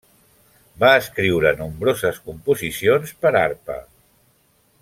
[0.83, 3.81] Va escriure nombroses composicions per a arpa.